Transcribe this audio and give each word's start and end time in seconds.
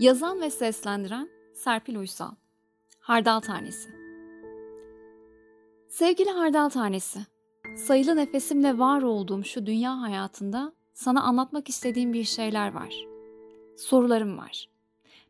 Yazan 0.00 0.40
ve 0.40 0.50
seslendiren 0.50 1.28
Serpil 1.54 1.96
Uysal. 1.96 2.30
Hardal 3.00 3.40
Tanesi. 3.40 3.88
Sevgili 5.88 6.30
Hardal 6.30 6.68
Tanesi, 6.68 7.18
sayılı 7.76 8.16
nefesimle 8.16 8.78
var 8.78 9.02
olduğum 9.02 9.44
şu 9.44 9.66
dünya 9.66 10.00
hayatında 10.00 10.72
sana 10.94 11.22
anlatmak 11.22 11.68
istediğim 11.68 12.12
bir 12.12 12.24
şeyler 12.24 12.72
var. 12.72 12.94
Sorularım 13.76 14.38
var. 14.38 14.68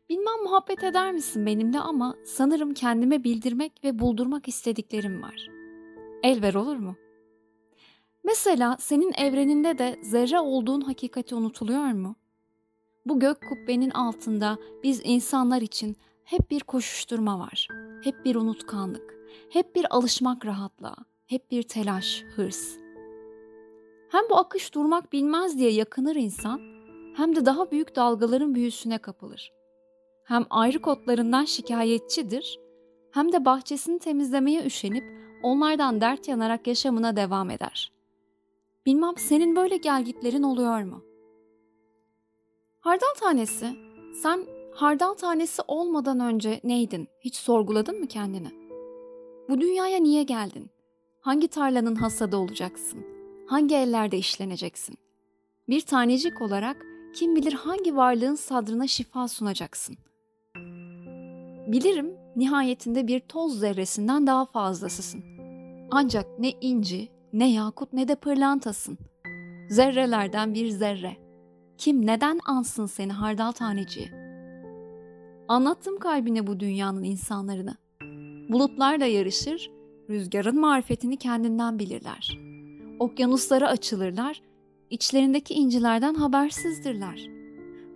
Bilmem 0.09 0.43
muhabbet 0.43 0.83
eder 0.83 1.11
misin 1.11 1.45
benimle 1.45 1.79
ama 1.79 2.15
sanırım 2.25 2.73
kendime 2.73 3.23
bildirmek 3.23 3.83
ve 3.83 3.99
buldurmak 3.99 4.47
istediklerim 4.47 5.21
var. 5.21 5.47
El 6.23 6.41
ver 6.41 6.53
olur 6.53 6.77
mu? 6.77 6.95
Mesela 8.23 8.77
senin 8.79 9.13
evreninde 9.17 9.77
de 9.77 9.99
zerre 10.03 10.39
olduğun 10.39 10.81
hakikati 10.81 11.35
unutuluyor 11.35 11.91
mu? 11.91 12.15
Bu 13.05 13.19
gök 13.19 13.49
kubbenin 13.49 13.89
altında 13.89 14.57
biz 14.83 15.01
insanlar 15.03 15.61
için 15.61 15.97
hep 16.23 16.51
bir 16.51 16.59
koşuşturma 16.59 17.39
var. 17.39 17.67
Hep 18.03 18.25
bir 18.25 18.35
unutkanlık, 18.35 19.15
hep 19.49 19.75
bir 19.75 19.95
alışmak 19.95 20.45
rahatlığa, 20.45 20.95
hep 21.27 21.51
bir 21.51 21.63
telaş, 21.63 22.23
hırs. 22.35 22.77
Hem 24.09 24.29
bu 24.29 24.37
akış 24.37 24.73
durmak 24.73 25.13
bilmez 25.13 25.57
diye 25.57 25.71
yakınır 25.71 26.15
insan, 26.15 26.61
hem 27.15 27.35
de 27.35 27.45
daha 27.45 27.71
büyük 27.71 27.95
dalgaların 27.95 28.55
büyüsüne 28.55 28.97
kapılır. 28.97 29.51
Hem 30.23 30.45
ayrı 30.49 30.81
kotlarından 30.81 31.45
şikayetçidir, 31.45 32.59
hem 33.11 33.31
de 33.31 33.45
bahçesini 33.45 33.99
temizlemeye 33.99 34.65
üşenip 34.65 35.03
onlardan 35.43 36.01
dert 36.01 36.27
yanarak 36.27 36.67
yaşamına 36.67 37.15
devam 37.15 37.49
eder. 37.49 37.91
Bilmem 38.85 39.17
senin 39.17 39.55
böyle 39.55 39.77
gelgitlerin 39.77 40.43
oluyor 40.43 40.81
mu?'' 40.81 41.10
Hardal 42.81 43.13
tanesi, 43.19 43.75
sen 44.13 44.45
hardal 44.73 45.13
tanesi 45.13 45.61
olmadan 45.67 46.19
önce 46.19 46.61
neydin? 46.63 47.07
Hiç 47.19 47.35
sorguladın 47.35 47.99
mı 47.99 48.07
kendini? 48.07 48.47
Bu 49.49 49.61
dünyaya 49.61 49.99
niye 49.99 50.23
geldin? 50.23 50.69
Hangi 51.19 51.47
tarlanın 51.47 51.95
hasadı 51.95 52.37
olacaksın? 52.37 53.05
Hangi 53.47 53.75
ellerde 53.75 54.17
işleneceksin? 54.17 54.95
Bir 55.69 55.81
tanecik 55.81 56.41
olarak 56.41 56.85
kim 57.15 57.35
bilir 57.35 57.53
hangi 57.53 57.95
varlığın 57.95 58.35
sadrına 58.35 58.87
şifa 58.87 59.27
sunacaksın? 59.27 59.97
Bilirim 61.67 62.13
nihayetinde 62.35 63.07
bir 63.07 63.19
toz 63.19 63.59
zerresinden 63.59 64.27
daha 64.27 64.45
fazlasısın. 64.45 65.23
Ancak 65.91 66.39
ne 66.39 66.51
inci, 66.61 67.09
ne 67.33 67.51
yakut 67.51 67.93
ne 67.93 68.07
de 68.07 68.15
pırlantasın. 68.15 68.97
Zerrelerden 69.69 70.53
bir 70.53 70.69
zerre.'' 70.69 71.30
Kim 71.81 72.07
neden 72.07 72.39
ansın 72.45 72.85
seni 72.85 73.11
hardal 73.11 73.51
taneci? 73.51 74.11
Anlattım 75.47 75.99
kalbine 75.99 76.47
bu 76.47 76.59
dünyanın 76.59 77.03
insanlarını. 77.03 77.75
Bulutlarla 78.49 79.05
yarışır, 79.05 79.71
rüzgarın 80.09 80.59
marifetini 80.59 81.17
kendinden 81.17 81.79
bilirler. 81.79 82.39
Okyanuslara 82.99 83.67
açılırlar, 83.67 84.41
içlerindeki 84.89 85.53
incilerden 85.53 86.13
habersizdirler. 86.13 87.29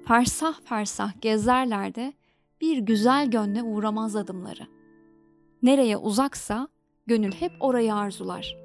Fersah 0.07 0.61
fersah 0.61 1.21
gezerler 1.21 1.95
de 1.95 2.13
bir 2.61 2.77
güzel 2.77 3.31
gönle 3.31 3.63
uğramaz 3.63 4.15
adımları. 4.15 4.67
Nereye 5.63 5.97
uzaksa 5.97 6.67
gönül 7.07 7.31
hep 7.31 7.51
orayı 7.59 7.95
arzular. 7.95 8.57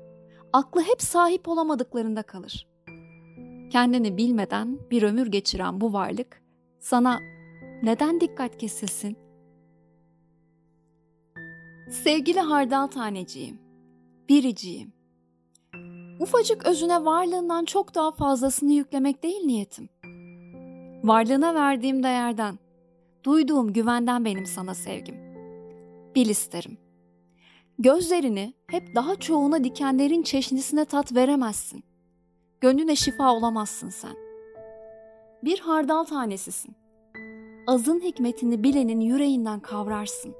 Aklı 0.53 0.83
hep 0.83 1.03
sahip 1.03 1.49
olamadıklarında 1.49 2.23
kalır 2.23 2.70
kendini 3.71 4.17
bilmeden 4.17 4.79
bir 4.91 5.03
ömür 5.03 5.27
geçiren 5.27 5.81
bu 5.81 5.93
varlık 5.93 6.43
sana 6.79 7.21
neden 7.83 8.21
dikkat 8.21 8.59
kesilsin? 8.59 9.17
Sevgili 11.91 12.41
hardal 12.41 12.87
taneciğim, 12.87 13.59
biriciğim. 14.29 14.93
Ufacık 16.21 16.67
özüne 16.67 17.05
varlığından 17.05 17.65
çok 17.65 17.95
daha 17.95 18.11
fazlasını 18.11 18.73
yüklemek 18.73 19.23
değil 19.23 19.45
niyetim. 19.45 19.89
Varlığına 21.05 21.55
verdiğim 21.55 22.03
değerden, 22.03 22.59
duyduğum 23.25 23.73
güvenden 23.73 24.25
benim 24.25 24.47
sana 24.47 24.75
sevgim. 24.75 25.17
Bil 26.15 26.29
isterim. 26.29 26.79
Gözlerini 27.79 28.55
hep 28.67 28.95
daha 28.95 29.17
çoğuna 29.17 29.65
dikenlerin 29.65 30.23
çeşnisine 30.23 30.85
tat 30.85 31.15
veremezsin. 31.15 31.90
Gönlüne 32.61 32.97
şifa 32.97 33.35
olamazsın 33.35 33.89
sen. 33.89 34.17
Bir 35.45 35.59
hardal 35.59 36.05
tanesisin. 36.05 36.77
Azın 37.67 38.01
hikmetini 38.01 38.63
bilenin 38.63 39.01
yüreğinden 39.01 39.61
kavrarsın. 39.61 40.35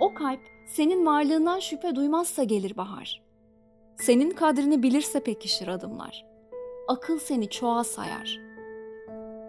O 0.00 0.14
kalp 0.14 0.40
senin 0.66 1.06
varlığından 1.06 1.58
şüphe 1.58 1.94
duymazsa 1.94 2.44
gelir 2.44 2.76
bahar. 2.76 3.22
Senin 3.96 4.30
kadrini 4.30 4.82
bilirse 4.82 5.20
pekişir 5.20 5.68
adımlar. 5.68 6.26
Akıl 6.88 7.18
seni 7.18 7.50
çoğa 7.50 7.84
sayar. 7.84 8.40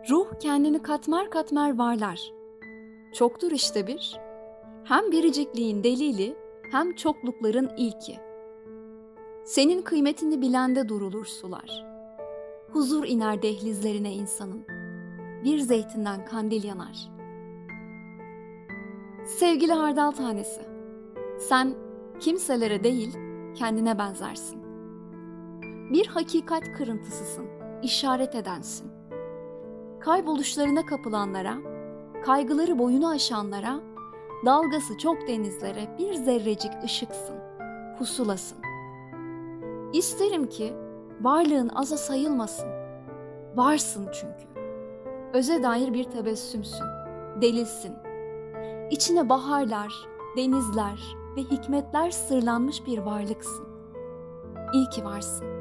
Ruh 0.10 0.40
kendini 0.40 0.82
katmer 0.82 1.30
katmer 1.30 1.78
varlar. 1.78 2.20
Çoktur 3.14 3.52
işte 3.52 3.88
bir. 3.88 4.20
Hem 4.84 5.12
biricikliğin 5.12 5.84
delili 5.84 6.36
hem 6.72 6.96
çoklukların 6.96 7.72
ilki.'' 7.78 8.29
Senin 9.50 9.82
kıymetini 9.82 10.42
bilende 10.42 10.90
durulur 10.90 11.26
sular. 11.26 11.86
Huzur 12.74 13.06
iner 13.06 13.42
dehlizlerine 13.42 14.14
insanın. 14.14 14.66
Bir 15.44 15.60
zeytinden 15.60 16.26
kandil 16.26 16.64
yanar. 16.64 17.10
Sevgili 19.26 19.74
hardal 19.74 20.12
tanesi, 20.12 20.62
sen 21.40 21.74
kimselere 22.20 22.84
değil 22.84 23.18
kendine 23.56 23.98
benzersin. 23.98 24.62
Bir 25.94 26.08
hakikat 26.08 26.64
kırıntısısın, 26.78 27.46
işaret 27.84 28.36
edensin. 28.36 28.92
Kayboluşlarına 30.00 30.86
kapılanlara, 30.86 31.58
kaygıları 32.26 32.80
boyunu 32.80 33.10
aşanlara, 33.10 33.80
dalgası 34.46 34.98
çok 34.98 35.28
denizlere 35.28 35.98
bir 36.00 36.14
zerrecik 36.14 36.72
ışıksın, 36.84 37.36
pusulasın. 37.98 38.69
İsterim 39.94 40.50
ki 40.50 40.74
varlığın 41.22 41.70
aza 41.70 41.98
sayılmasın. 41.98 42.70
Varsın 43.56 44.10
çünkü. 44.14 44.50
Öze 45.34 45.64
dair 45.64 45.94
bir 45.94 46.04
tebessümsün, 46.04 46.86
delilsin. 47.42 47.94
İçine 48.92 49.30
baharlar, 49.30 49.94
denizler 50.38 51.18
ve 51.36 51.42
hikmetler 51.42 52.12
sırlanmış 52.12 52.86
bir 52.86 52.98
varlıksın. 52.98 53.68
İyi 54.74 54.90
ki 54.90 55.06
varsın. 55.06 55.59